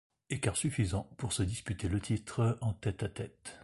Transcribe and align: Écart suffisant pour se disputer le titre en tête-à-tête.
Écart 0.31 0.57
suffisant 0.57 1.07
pour 1.19 1.31
se 1.31 1.43
disputer 1.43 1.87
le 1.87 1.99
titre 1.99 2.57
en 2.61 2.73
tête-à-tête. 2.73 3.59